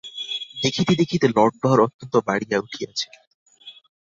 দেখিতে 0.63 0.93
দেখিতে 0.95 1.25
লটবহর 1.29 1.79
অত্যন্ত 1.85 2.13
বাড়িয়া 2.27 2.57
উঠিয়াছে। 2.59 3.07